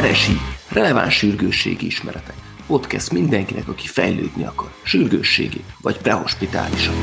RSI, 0.00 0.36
releváns 0.68 1.14
sürgősségi 1.14 1.86
ismeretek. 1.86 2.34
Podcast 2.66 3.12
mindenkinek, 3.12 3.68
aki 3.68 3.86
fejlődni 3.86 4.44
akar, 4.44 4.70
sürgősségi 4.82 5.64
vagy 5.80 5.98
prehospitálisan. 5.98 6.94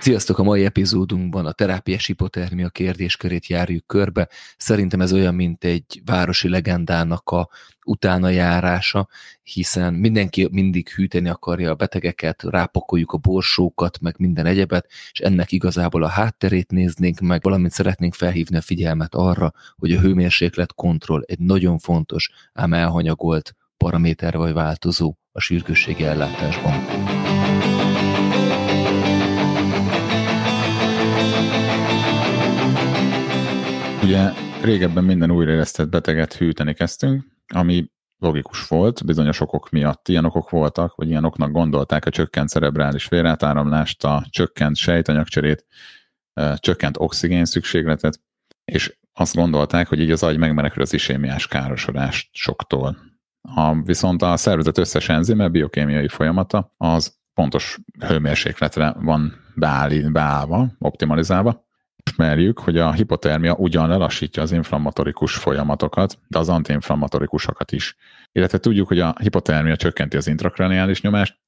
Sziasztok! 0.00 0.38
A 0.38 0.42
mai 0.42 0.64
epizódunkban 0.64 1.46
a 1.46 1.52
terápiás 1.52 2.06
hipotermia 2.06 2.68
kérdéskörét 2.68 3.46
járjuk 3.46 3.86
körbe. 3.86 4.28
Szerintem 4.56 5.00
ez 5.00 5.12
olyan, 5.12 5.34
mint 5.34 5.64
egy 5.64 6.02
városi 6.04 6.48
legendának 6.48 7.30
a 7.30 7.48
utána 7.88 8.28
járása, 8.28 9.08
hiszen 9.42 9.94
mindenki 9.94 10.48
mindig 10.50 10.88
hűteni 10.88 11.28
akarja 11.28 11.70
a 11.70 11.74
betegeket, 11.74 12.42
rápakoljuk 12.42 13.12
a 13.12 13.16
borsókat, 13.16 14.00
meg 14.00 14.14
minden 14.18 14.46
egyebet, 14.46 14.86
és 15.12 15.20
ennek 15.20 15.52
igazából 15.52 16.02
a 16.02 16.08
hátterét 16.08 16.70
néznénk 16.70 17.20
meg, 17.20 17.42
valamint 17.42 17.72
szeretnénk 17.72 18.14
felhívni 18.14 18.56
a 18.56 18.60
figyelmet 18.60 19.14
arra, 19.14 19.52
hogy 19.76 19.92
a 19.92 20.00
hőmérséklet 20.00 20.74
kontroll 20.74 21.22
egy 21.26 21.38
nagyon 21.38 21.78
fontos, 21.78 22.30
ám 22.52 22.72
elhanyagolt 22.72 23.56
paraméter 23.76 24.36
vagy 24.36 24.52
változó 24.52 25.14
a 25.32 25.40
sürgősségi 25.40 26.04
ellátásban. 26.04 26.74
Ugye 34.02 34.30
régebben 34.62 35.04
minden 35.04 35.30
újraélesztett 35.30 35.88
beteget 35.88 36.34
hűteni 36.34 36.74
kezdtünk, 36.74 37.37
ami 37.54 37.90
logikus 38.18 38.68
volt, 38.68 39.04
bizonyos 39.04 39.40
okok 39.40 39.70
miatt 39.70 40.08
ilyen 40.08 40.24
okok 40.24 40.50
voltak, 40.50 40.94
vagy 40.94 41.08
ilyen 41.08 41.24
oknak 41.24 41.50
gondolták 41.50 42.06
a 42.06 42.10
csökkent 42.10 42.48
cerebrális 42.48 43.08
vérátáramlást, 43.08 44.04
a 44.04 44.26
csökkent 44.30 44.76
sejtanyagcserét, 44.76 45.66
csökkent 46.56 46.96
oxigén 46.98 47.44
szükségletet, 47.44 48.20
és 48.64 48.98
azt 49.12 49.34
gondolták, 49.34 49.88
hogy 49.88 50.00
így 50.00 50.10
az 50.10 50.22
agy 50.22 50.38
megmenekül 50.38 50.82
az 50.82 50.92
isémiás 50.92 51.46
károsodást 51.46 52.28
soktól. 52.32 52.96
A, 53.54 53.82
viszont 53.82 54.22
a 54.22 54.36
szervezet 54.36 54.78
összes 54.78 55.08
enzime, 55.08 55.48
biokémiai 55.48 56.08
folyamata, 56.08 56.74
az 56.76 57.18
pontos 57.34 57.78
hőmérsékletre 58.06 58.94
van 58.98 59.32
beáll, 59.54 60.10
beállva, 60.10 60.68
optimalizálva, 60.78 61.67
ismerjük, 62.08 62.58
hogy 62.58 62.78
a 62.78 62.92
hipotermia 62.92 63.54
ugyan 63.54 63.88
lelassítja 63.88 64.42
az 64.42 64.52
inflammatorikus 64.52 65.36
folyamatokat, 65.36 66.18
de 66.28 66.38
az 66.38 66.48
antiinflammatorikusokat 66.48 67.72
is. 67.72 67.96
Illetve 68.32 68.58
tudjuk, 68.58 68.88
hogy 68.88 69.00
a 69.00 69.14
hipotermia 69.20 69.76
csökkenti 69.76 70.16
az 70.16 70.26
intrakraniális 70.26 71.00
nyomást, 71.00 71.38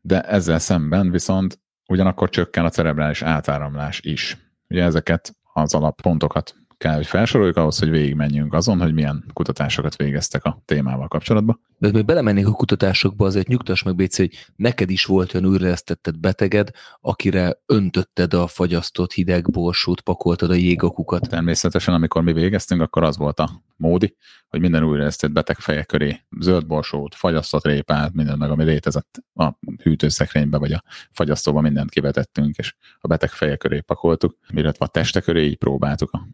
de 0.00 0.20
ezzel 0.20 0.58
szemben 0.58 1.10
viszont 1.10 1.58
ugyanakkor 1.88 2.28
csökken 2.28 2.64
a 2.64 2.70
cerebrális 2.70 3.22
átáramlás 3.22 4.00
is. 4.02 4.36
Ugye 4.68 4.82
ezeket 4.82 5.36
az 5.52 5.74
alappontokat 5.74 6.54
kell, 6.84 6.94
hogy 6.94 7.06
felsoroljuk 7.06 7.56
ahhoz, 7.56 7.78
hogy 7.78 7.90
végigmenjünk 7.90 8.54
azon, 8.54 8.80
hogy 8.80 8.94
milyen 8.94 9.24
kutatásokat 9.32 9.96
végeztek 9.96 10.44
a 10.44 10.62
témával 10.64 11.08
kapcsolatban. 11.08 11.60
De 11.78 11.90
még 11.92 12.04
belemennék 12.04 12.46
a 12.46 12.52
kutatásokba, 12.52 13.26
azért 13.26 13.48
nyugtass 13.48 13.82
meg, 13.82 13.94
Béci, 13.94 14.22
hogy 14.22 14.46
neked 14.56 14.90
is 14.90 15.04
volt 15.04 15.34
olyan 15.34 15.46
újraesztetted 15.46 16.18
beteged, 16.18 16.70
akire 17.00 17.62
öntötted 17.66 18.34
a 18.34 18.46
fagyasztott 18.46 19.12
hideg 19.12 19.50
borsót, 19.50 20.00
pakoltad 20.00 20.50
a 20.50 20.54
jégakukat. 20.54 21.28
Természetesen, 21.28 21.94
amikor 21.94 22.22
mi 22.22 22.32
végeztünk, 22.32 22.80
akkor 22.80 23.02
az 23.02 23.16
volt 23.16 23.40
a 23.40 23.62
módi, 23.76 24.16
hogy 24.48 24.60
minden 24.60 24.84
újraesztett 24.84 25.32
beteg 25.32 25.58
feje 25.58 25.84
köré 25.84 26.20
zöld 26.40 26.66
borsót, 26.66 27.14
fagyasztott 27.14 27.64
répát, 27.64 28.12
minden 28.12 28.38
meg, 28.38 28.50
ami 28.50 28.64
létezett 28.64 29.22
a 29.34 29.50
hűtőszekrénybe, 29.82 30.58
vagy 30.58 30.72
a 30.72 30.82
fagyasztóba 31.10 31.60
mindent 31.60 31.90
kivetettünk, 31.90 32.56
és 32.56 32.74
a 33.00 33.06
beteg 33.06 33.30
feje 33.30 33.56
köré 33.56 33.80
pakoltuk, 33.80 34.36
illetve 34.48 34.84
a 34.84 34.88
teste 34.88 35.20
köré 35.20 35.44
így 35.44 35.56
próbáltuk 35.56 36.10
a 36.12 36.28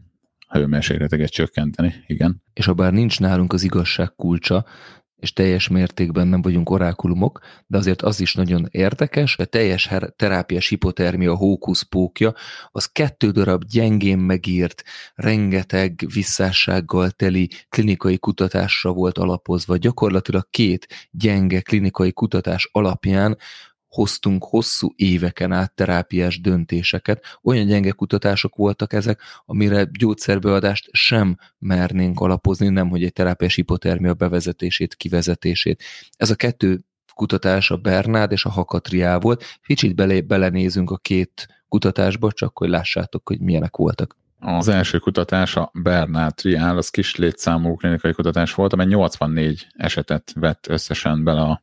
hőmérsékleteket 0.59 1.31
csökkenteni, 1.31 1.95
igen. 2.07 2.43
És 2.53 2.65
ha 2.65 2.73
bár 2.73 2.93
nincs 2.93 3.21
nálunk 3.21 3.53
az 3.53 3.63
igazság 3.63 4.15
kulcsa, 4.17 4.65
és 5.21 5.33
teljes 5.33 5.69
mértékben 5.69 6.29
nem 6.29 6.43
vagyunk 6.43 6.71
orákulumok, 6.71 7.41
de 7.67 7.79
azért 7.79 8.03
az 8.03 8.21
is 8.21 8.35
nagyon 8.35 8.67
érdekes, 8.71 9.37
a 9.37 9.45
teljes 9.45 9.91
terápiás 10.17 10.69
hipotermia 10.69 11.35
hókuszpókja, 11.35 12.35
az 12.71 12.87
kettő 12.87 13.31
darab 13.31 13.65
gyengén 13.65 14.19
megírt, 14.19 14.83
rengeteg 15.15 16.05
visszássággal 16.15 17.11
teli 17.11 17.51
klinikai 17.69 18.19
kutatásra 18.19 18.93
volt 18.93 19.19
alapozva. 19.19 19.77
Gyakorlatilag 19.77 20.47
két 20.51 20.87
gyenge 21.11 21.61
klinikai 21.61 22.13
kutatás 22.13 22.69
alapján 22.73 23.39
hoztunk 23.91 24.45
hosszú 24.45 24.93
éveken 24.97 25.53
át 25.53 25.75
terápiás 25.75 26.41
döntéseket. 26.41 27.39
Olyan 27.43 27.67
gyenge 27.67 27.91
kutatások 27.91 28.57
voltak 28.57 28.93
ezek, 28.93 29.21
amire 29.47 29.87
gyógyszerbeadást 29.99 30.89
sem 30.93 31.37
mernénk 31.59 32.21
alapozni, 32.21 32.69
nem 32.69 32.89
hogy 32.89 33.05
egy 33.05 33.13
terápiás 33.13 33.55
hipotermia 33.55 34.15
bevezetését, 34.15 34.95
kivezetését. 34.95 35.83
Ez 36.17 36.31
a 36.31 36.35
kettő 36.35 36.81
kutatás 37.15 37.71
a 37.71 37.77
Bernád 37.77 38.33
és 38.33 38.45
a 38.45 38.51
Hakatriá 38.51 39.19
volt. 39.19 39.45
Kicsit 39.63 39.95
bele, 39.95 40.21
belenézünk 40.21 40.91
a 40.91 40.97
két 40.97 41.49
kutatásba, 41.69 42.33
csak 42.33 42.59
hogy 42.59 42.69
lássátok, 42.69 43.29
hogy 43.29 43.41
milyenek 43.41 43.77
voltak. 43.77 44.17
Az 44.39 44.69
első 44.69 44.99
kutatás, 44.99 45.57
a 45.57 45.71
Bernard 45.75 46.35
triál, 46.35 46.77
az 46.77 46.89
kis 46.89 47.17
létszámú 47.17 47.75
klinikai 47.75 48.13
kutatás 48.13 48.55
volt, 48.55 48.73
amely 48.73 48.87
84 48.87 49.67
esetet 49.77 50.33
vett 50.35 50.67
összesen 50.69 51.25
bele 51.25 51.41
a 51.41 51.63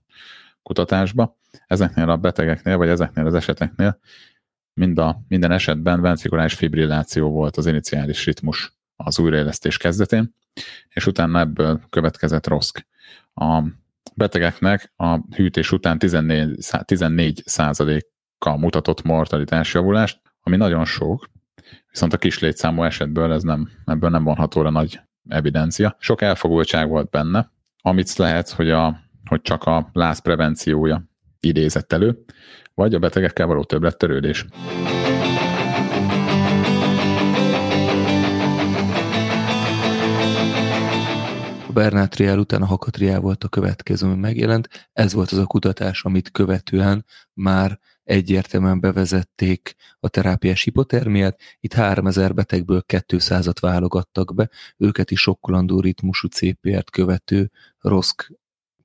kutatásba. 0.68 1.38
Ezeknél 1.68 2.10
a 2.10 2.18
betegeknél, 2.18 2.78
vagy 2.78 2.88
ezeknél 2.88 3.26
az 3.26 3.34
eseteknél 3.34 4.00
mind 4.74 5.00
a, 5.00 5.22
minden 5.28 5.52
esetben 5.52 6.02
ventrikuláris 6.02 6.54
fibrilláció 6.54 7.30
volt 7.30 7.58
az 7.58 7.66
iniciális 7.66 8.26
ritmus 8.26 8.78
az 8.96 9.20
újraélesztés 9.20 9.78
kezdetén, 9.78 10.36
és 10.90 11.06
utána 11.06 11.40
ebből 11.40 11.82
következett 11.90 12.48
roszk. 12.48 12.88
A 13.34 13.64
betegeknek 14.16 14.94
a 14.96 15.36
hűtés 15.36 15.72
után 15.72 15.98
14, 15.98 16.58
14 16.86 17.44
kal 18.38 18.58
mutatott 18.58 19.04
mortalitás 19.04 19.74
javulást, 19.74 20.22
ami 20.42 20.56
nagyon 20.56 20.86
sok, 20.86 21.30
viszont 21.92 22.14
a 22.14 22.18
kis 22.18 22.40
létszámú 22.40 22.84
esetből 22.84 23.34
ez 23.34 23.44
nem, 23.44 23.70
ebből 23.86 24.10
nem 24.10 24.24
vonható 24.24 24.62
le 24.62 24.70
nagy 24.70 25.00
evidencia. 25.30 25.96
Sok 26.00 26.22
elfogultság 26.22 26.90
volt 26.90 27.10
benne, 27.10 27.52
amit 27.82 28.16
lehet, 28.16 28.50
hogy 28.50 28.70
a 28.70 29.07
hogy 29.28 29.42
csak 29.42 29.64
a 29.64 29.90
láz 29.94 30.20
prevenciója 30.20 31.04
idézett 31.40 31.94
elő, 31.94 32.24
vagy 32.74 32.94
a 32.94 33.00
betegekkel 33.00 33.48
való 33.48 33.64
többlettörődés. 33.64 34.46
A 41.68 41.72
Bernát 41.74 42.10
Triál 42.10 42.40
után 42.40 42.62
a 42.62 42.66
Hakatriál 42.66 43.20
volt 43.20 43.44
a 43.44 43.48
következő, 43.48 44.08
ami 44.08 44.16
megjelent. 44.16 44.90
Ez 44.94 45.14
volt 45.14 45.32
az 45.32 45.38
a 45.38 45.46
kutatás, 45.46 46.04
amit 46.04 46.32
követően 46.32 47.06
már 47.34 47.80
egyértelműen 48.04 48.80
bevezették 48.80 49.76
a 50.00 50.10
terápiás 50.10 50.64
hipotermiát. 50.64 51.40
Itt 51.60 51.74
3000 51.74 52.34
betegből 52.34 52.84
200-at 52.88 53.58
válogattak 53.60 54.36
be, 54.36 54.50
őket 54.78 55.12
is 55.12 55.20
sokkolandó 55.20 55.80
ritmusú 55.80 56.28
CPR-t 56.28 56.90
követő 56.90 57.52
roszk 57.80 58.32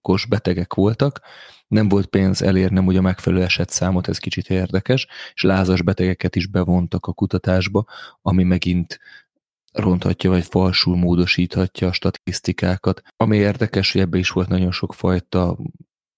kos 0.03 0.27
betegek 0.27 0.75
voltak, 0.75 1.21
nem 1.69 1.89
volt 1.89 2.07
pénz 2.07 2.43
elérnem 2.43 2.87
ugye 2.87 2.99
a 2.99 3.03
megfelelő 3.03 3.43
esetszámot, 3.43 4.09
ez 4.09 4.19
kicsit 4.19 4.51
érdekes, 4.51 5.07
és 5.35 5.43
lázas 5.43 5.83
betegeket 5.83 6.37
is 6.37 6.47
bevontak 6.47 7.07
a 7.07 7.13
kutatásba, 7.13 7.85
ami 8.23 8.43
megint 8.43 8.99
ronthatja, 9.73 10.31
vagy 10.31 10.45
falsul 10.45 10.97
módosíthatja 10.97 11.89
a 11.89 11.93
statisztikákat. 11.93 13.03
Ami 13.17 13.37
érdekes, 13.37 13.93
hogy 13.93 14.01
ebbe 14.01 14.19
is 14.19 14.31
volt 14.31 14.49
nagyon 14.49 14.73
sok 14.73 14.95
fajta 14.95 15.59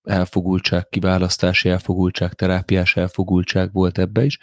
elfogultság, 0.05 0.89
kiválasztási 0.89 1.69
elfogultság, 1.69 2.33
terápiás 2.33 2.97
elfogultság 2.97 3.73
volt 3.73 3.99
ebbe 3.99 4.25
is, 4.25 4.39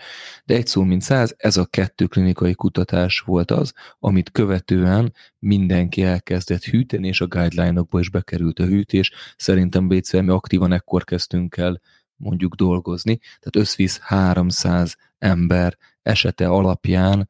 de 0.45 0.55
egy 0.55 0.67
szó 0.67 0.83
mint 0.83 1.01
száz, 1.01 1.35
ez 1.37 1.57
a 1.57 1.65
kettő 1.65 2.05
klinikai 2.05 2.53
kutatás 2.53 3.19
volt 3.19 3.51
az, 3.51 3.73
amit 3.99 4.31
követően 4.31 5.13
mindenki 5.39 6.03
elkezdett 6.03 6.63
hűteni, 6.63 7.07
és 7.07 7.21
a 7.21 7.27
guideline-okba 7.27 7.99
is 7.99 8.09
bekerült 8.09 8.59
a 8.59 8.65
hűtés. 8.65 9.11
Szerintem 9.37 9.87
BCM 9.87 10.23
mi 10.23 10.31
aktívan 10.31 10.71
ekkor 10.71 11.03
kezdtünk 11.03 11.57
el 11.57 11.81
mondjuk 12.15 12.55
dolgozni, 12.55 13.17
tehát 13.17 13.55
összvisz 13.55 13.99
300 13.99 14.97
ember 15.17 15.77
esete 16.01 16.47
alapján 16.47 17.29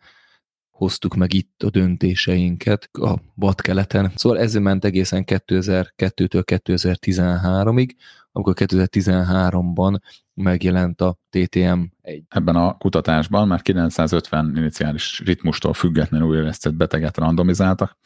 hoztuk 0.81 1.15
meg 1.15 1.33
itt 1.33 1.63
a 1.63 1.69
döntéseinket 1.69 2.89
a 2.91 3.15
vadkeleten. 3.35 4.11
Szóval 4.15 4.39
ez 4.39 4.53
ment 4.53 4.85
egészen 4.85 5.23
2002-től 5.27 6.43
2013-ig, 6.45 7.89
amikor 8.31 8.53
2013-ban 8.57 9.99
megjelent 10.33 11.01
a 11.01 11.17
TTM1. 11.31 12.23
Ebben 12.27 12.55
a 12.55 12.77
kutatásban 12.77 13.47
már 13.47 13.61
950 13.61 14.57
iniciális 14.57 15.19
ritmustól 15.19 15.73
függetlenül 15.73 16.27
újraélesztett 16.27 16.73
beteget 16.73 17.17
randomizáltak. 17.17 17.97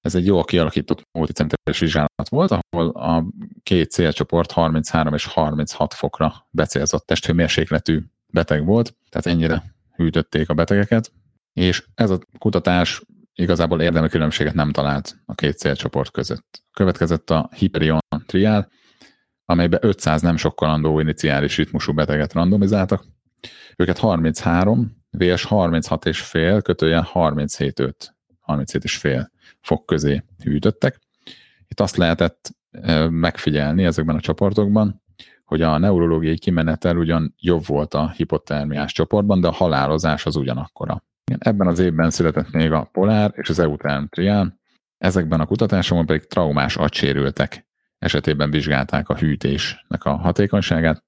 Ez 0.00 0.14
egy 0.14 0.26
jól 0.26 0.44
kialakított 0.44 1.02
multicenteres 1.12 1.78
vizsgálat 1.78 2.28
volt, 2.28 2.50
ahol 2.50 2.88
a 2.88 3.26
két 3.62 3.90
célcsoport 3.90 4.52
33 4.52 5.14
és 5.14 5.26
36 5.26 5.94
fokra 5.94 6.46
becélzott 6.50 7.06
testhőmérsékletű 7.06 8.00
beteg 8.32 8.64
volt, 8.64 8.96
tehát 9.08 9.26
ennyire 9.26 9.62
hűtötték 9.94 10.48
a 10.48 10.54
betegeket, 10.54 11.12
És 11.52 11.84
ez 11.94 12.10
a 12.10 12.18
kutatás 12.38 13.02
igazából 13.34 13.80
érdemi 13.80 14.08
különbséget 14.08 14.54
nem 14.54 14.72
talált 14.72 15.16
a 15.26 15.34
két 15.34 15.58
célcsoport 15.58 16.10
között. 16.10 16.62
Következett 16.72 17.30
a 17.30 17.50
Hyperion 17.56 18.00
triál, 18.26 18.70
amelybe 19.50 19.78
500 19.80 20.22
nem 20.22 20.36
sokkalandó 20.36 21.00
iniciális 21.00 21.56
ritmusú 21.56 21.92
beteget 21.92 22.32
randomizáltak. 22.32 23.04
Őket 23.76 23.98
33, 23.98 24.96
VS 25.10 25.44
36 25.44 26.06
és 26.06 26.20
fél, 26.20 26.62
kötőjen 26.62 27.02
37 27.02 27.80
5, 27.80 28.14
37 28.40 28.84
és 28.84 28.96
fél 28.96 29.30
fok 29.60 29.86
közé 29.86 30.24
hűtöttek. 30.44 30.98
Itt 31.68 31.80
azt 31.80 31.96
lehetett 31.96 32.50
megfigyelni 33.08 33.84
ezekben 33.84 34.16
a 34.16 34.20
csoportokban, 34.20 35.02
hogy 35.44 35.62
a 35.62 35.78
neurológiai 35.78 36.38
kimenetel 36.38 36.96
ugyan 36.96 37.34
jobb 37.38 37.66
volt 37.66 37.94
a 37.94 38.10
hipotermiás 38.10 38.92
csoportban, 38.92 39.40
de 39.40 39.48
a 39.48 39.52
halálozás 39.52 40.26
az 40.26 40.36
ugyanakkora. 40.36 41.04
Ebben 41.38 41.66
az 41.66 41.78
évben 41.78 42.10
született 42.10 42.50
még 42.50 42.72
a 42.72 42.88
Polár 42.92 43.32
és 43.34 43.48
az 43.48 43.58
Euterm 43.58 44.04
trián, 44.04 44.60
ezekben 44.98 45.40
a 45.40 45.46
kutatásokban 45.46 46.06
pedig 46.06 46.26
traumás 46.26 46.76
agysérültek 46.76 47.68
esetében 48.00 48.50
vizsgálták 48.50 49.08
a 49.08 49.16
hűtésnek 49.16 50.04
a 50.04 50.16
hatékonyságát. 50.16 51.04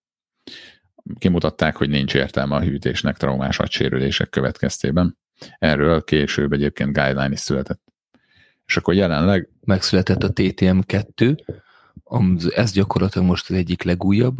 Kimutatták, 1.18 1.76
hogy 1.76 1.88
nincs 1.88 2.14
értelme 2.14 2.54
a 2.54 2.62
hűtésnek 2.62 3.16
traumás 3.16 3.58
agysérülések 3.58 4.28
következtében. 4.28 5.18
Erről 5.58 6.04
később 6.04 6.52
egyébként 6.52 6.92
guideline 6.92 7.32
is 7.32 7.40
született. 7.40 7.82
És 8.66 8.76
akkor 8.76 8.94
jelenleg... 8.94 9.48
Megszületett 9.64 10.22
a 10.22 10.32
TTM2, 10.32 11.36
ez 12.54 12.72
gyakorlatilag 12.72 13.26
most 13.26 13.50
az 13.50 13.56
egyik 13.56 13.82
legújabb, 13.82 14.36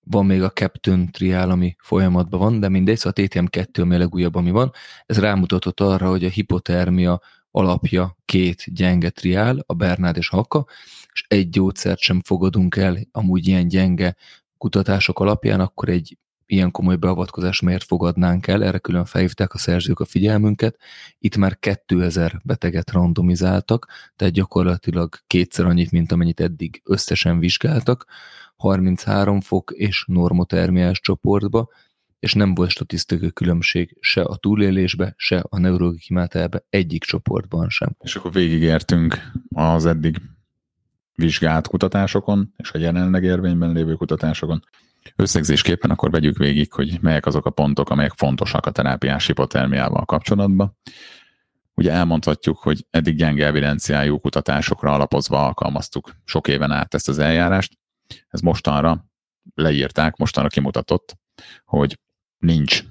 van 0.00 0.26
még 0.26 0.42
a 0.42 0.50
Captain 0.50 1.10
triál, 1.10 1.50
ami 1.50 1.76
folyamatban 1.78 2.40
van, 2.40 2.60
de 2.60 2.68
mindegy, 2.68 2.98
szóval 2.98 3.12
a 3.16 3.20
TTM2, 3.20 3.82
ami 3.82 3.94
a 3.94 3.98
legújabb, 3.98 4.34
ami 4.34 4.50
van, 4.50 4.72
ez 5.06 5.18
rámutatott 5.18 5.80
arra, 5.80 6.08
hogy 6.08 6.24
a 6.24 6.28
hipotermia 6.28 7.20
alapja 7.56 8.16
két 8.24 8.64
gyenge 8.66 9.10
triál, 9.10 9.64
a 9.66 9.74
Bernard 9.74 10.16
és 10.16 10.28
Haka, 10.28 10.66
és 11.12 11.24
egy 11.28 11.48
gyógyszert 11.48 11.98
sem 11.98 12.20
fogadunk 12.24 12.76
el 12.76 12.98
amúgy 13.12 13.46
ilyen 13.46 13.68
gyenge 13.68 14.16
kutatások 14.58 15.18
alapján, 15.18 15.60
akkor 15.60 15.88
egy 15.88 16.18
ilyen 16.46 16.70
komoly 16.70 16.96
beavatkozás 16.96 17.60
miért 17.60 17.84
fogadnánk 17.84 18.46
el, 18.46 18.64
erre 18.64 18.78
külön 18.78 19.04
felhívták 19.04 19.54
a 19.54 19.58
szerzők 19.58 20.00
a 20.00 20.04
figyelmünket. 20.04 20.78
Itt 21.18 21.36
már 21.36 21.58
2000 21.58 22.40
beteget 22.44 22.90
randomizáltak, 22.90 23.88
tehát 24.16 24.34
gyakorlatilag 24.34 25.14
kétszer 25.26 25.64
annyit, 25.64 25.90
mint 25.90 26.12
amennyit 26.12 26.40
eddig 26.40 26.80
összesen 26.84 27.38
vizsgáltak, 27.38 28.04
33 28.56 29.40
fok 29.40 29.70
és 29.74 30.04
normotermiás 30.06 31.00
csoportba, 31.00 31.68
és 32.24 32.32
nem 32.32 32.54
volt 32.54 32.70
statisztikai 32.70 33.32
különbség 33.32 33.96
se 34.00 34.22
a 34.22 34.36
túlélésbe, 34.36 35.14
se 35.16 35.44
a 35.48 35.58
neurologikimátelbe, 35.58 36.64
egyik 36.70 37.04
csoportban 37.04 37.68
sem. 37.68 37.96
És 38.00 38.16
akkor 38.16 38.32
végigértünk 38.32 39.30
az 39.54 39.86
eddig 39.86 40.20
vizsgált 41.14 41.66
kutatásokon, 41.66 42.54
és 42.56 42.70
a 42.72 42.78
jelenleg 42.78 43.24
érvényben 43.24 43.72
lévő 43.72 43.94
kutatásokon. 43.94 44.64
Összegzésképpen 45.16 45.90
akkor 45.90 46.10
vegyük 46.10 46.36
végig, 46.36 46.72
hogy 46.72 46.98
melyek 47.00 47.26
azok 47.26 47.46
a 47.46 47.50
pontok, 47.50 47.90
amelyek 47.90 48.12
fontosak 48.16 48.66
a 48.66 48.70
terápiás 48.70 49.26
hipotermiával 49.26 50.04
kapcsolatban. 50.04 50.76
Ugye 51.74 51.90
elmondhatjuk, 51.90 52.58
hogy 52.58 52.86
eddig 52.90 53.16
gyenge 53.16 53.46
evidenciájú 53.46 54.18
kutatásokra 54.18 54.92
alapozva 54.92 55.46
alkalmaztuk 55.46 56.16
sok 56.24 56.48
éven 56.48 56.70
át 56.70 56.94
ezt 56.94 57.08
az 57.08 57.18
eljárást. 57.18 57.78
Ez 58.28 58.40
mostanra 58.40 59.04
leírták, 59.54 60.16
mostanra 60.16 60.48
kimutatott, 60.48 61.16
hogy 61.64 61.98
nincs 62.44 62.84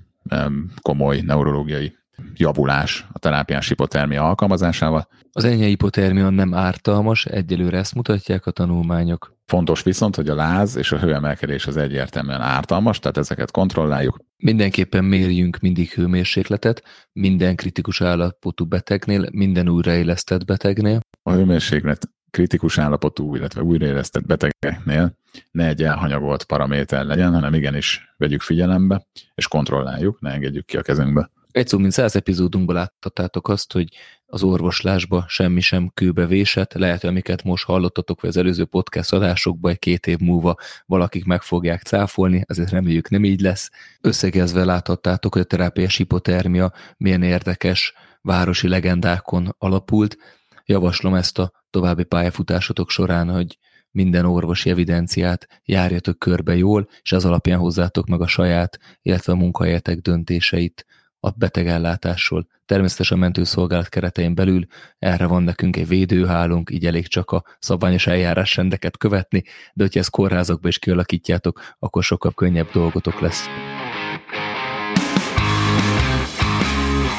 komoly 0.81 1.21
neurológiai 1.21 1.95
javulás 2.33 3.07
a 3.11 3.19
terápiás 3.19 3.67
hipotermia 3.67 4.27
alkalmazásával. 4.27 5.07
Az 5.31 5.43
enyhe 5.43 5.65
hipotermia 5.65 6.29
nem 6.29 6.53
ártalmas, 6.53 7.25
egyelőre 7.25 7.77
ezt 7.77 7.95
mutatják 7.95 8.45
a 8.45 8.51
tanulmányok. 8.51 9.37
Fontos 9.45 9.83
viszont, 9.83 10.15
hogy 10.15 10.29
a 10.29 10.35
láz 10.35 10.75
és 10.75 10.91
a 10.91 10.99
hőemelkedés 10.99 11.67
az 11.67 11.77
egyértelműen 11.77 12.41
ártalmas, 12.41 12.99
tehát 12.99 13.17
ezeket 13.17 13.51
kontrolláljuk. 13.51 14.19
Mindenképpen 14.37 15.03
mérjünk 15.03 15.59
mindig 15.59 15.91
hőmérsékletet, 15.91 16.83
minden 17.11 17.55
kritikus 17.55 18.01
állapotú 18.01 18.65
betegnél, 18.65 19.29
minden 19.31 19.69
újraélesztett 19.69 20.45
betegnél. 20.45 20.99
A 21.23 21.31
hőmérséklet 21.31 22.09
kritikus 22.33 22.77
állapotú, 22.77 23.35
illetve 23.35 23.61
újraélesztett 23.61 24.25
betegeknél 24.25 25.17
ne 25.51 25.67
egy 25.67 25.83
elhanyagolt 25.83 26.43
paraméter 26.43 27.05
legyen, 27.05 27.33
hanem 27.33 27.53
igenis 27.53 28.13
vegyük 28.17 28.41
figyelembe, 28.41 29.07
és 29.35 29.47
kontrolláljuk, 29.47 30.21
ne 30.21 30.31
engedjük 30.31 30.65
ki 30.65 30.77
a 30.77 30.81
kezünkbe. 30.81 31.29
Egy 31.51 31.67
szó, 31.67 31.77
mint 31.77 31.91
száz 31.91 32.15
epizódunkban 32.15 32.75
láthatátok 32.75 33.47
azt, 33.47 33.73
hogy 33.73 33.87
az 34.25 34.43
orvoslásba 34.43 35.25
semmi 35.27 35.59
sem 35.59 35.91
kőbe 35.93 36.25
vésett, 36.25 36.73
lehet, 36.73 37.03
amiket 37.03 37.43
most 37.43 37.65
hallottatok, 37.65 38.21
vagy 38.21 38.29
az 38.29 38.37
előző 38.37 38.65
podcast 38.65 39.13
adásokban 39.13 39.71
egy 39.71 39.79
két 39.79 40.07
év 40.07 40.17
múlva 40.17 40.55
valakik 40.85 41.25
meg 41.25 41.41
fogják 41.41 41.81
cáfolni, 41.81 42.43
ezért 42.47 42.69
reméljük 42.69 43.09
nem 43.09 43.23
így 43.23 43.41
lesz. 43.41 43.69
Összegezve 44.01 44.65
láthattátok, 44.65 45.33
hogy 45.33 45.41
a 45.41 45.45
terápiás 45.45 45.95
hipotermia 45.95 46.71
milyen 46.97 47.23
érdekes 47.23 47.93
városi 48.21 48.67
legendákon 48.67 49.55
alapult. 49.57 50.17
Javaslom 50.65 51.13
ezt 51.15 51.39
a 51.39 51.62
további 51.73 52.03
pályafutásotok 52.03 52.89
során, 52.89 53.29
hogy 53.29 53.57
minden 53.91 54.25
orvosi 54.25 54.69
evidenciát 54.69 55.47
járjatok 55.65 56.19
körbe 56.19 56.55
jól, 56.55 56.87
és 57.01 57.11
az 57.11 57.25
alapján 57.25 57.59
hozzátok 57.59 58.07
meg 58.07 58.21
a 58.21 58.27
saját, 58.27 58.79
illetve 59.01 59.33
a 59.33 59.35
munkahelyetek 59.35 59.99
döntéseit 59.99 60.85
a 61.19 61.29
betegellátásról. 61.29 62.47
Természetesen 62.65 63.17
a 63.17 63.21
mentőszolgálat 63.21 63.89
keretein 63.89 64.35
belül 64.35 64.65
erre 64.99 65.25
van 65.25 65.43
nekünk 65.43 65.75
egy 65.77 65.87
védőhálunk, 65.87 66.69
így 66.71 66.85
elég 66.85 67.07
csak 67.07 67.31
a 67.31 67.43
szabványos 67.59 68.07
eljárásrendeket 68.07 68.97
követni, 68.97 69.43
de 69.73 69.83
hogyha 69.83 69.99
ezt 69.99 70.09
kórházakba 70.09 70.67
is 70.67 70.79
kialakítjátok, 70.79 71.61
akkor 71.79 72.03
sokkal 72.03 72.31
könnyebb 72.31 72.71
dolgotok 72.71 73.19
lesz. 73.19 73.45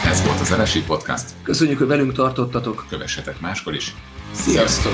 Ez 0.06 0.24
volt 0.24 0.40
az 0.40 0.54
RSI 0.54 0.82
Podcast. 0.82 1.30
Köszönjük, 1.42 1.78
hogy 1.78 1.86
velünk 1.86 2.12
tartottatok. 2.12 2.86
Kövessetek 2.88 3.40
máskor 3.40 3.74
is. 3.74 3.94
Sziasztok! 4.34 4.92